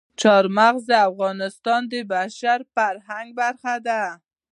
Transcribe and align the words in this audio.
چار 0.21 0.45
مغز 0.57 0.83
د 0.91 0.93
افغانستان 1.09 1.81
د 1.91 1.93
بشري 2.11 2.63
فرهنګ 2.75 3.27
برخه 3.41 3.73
ده. 3.87 4.01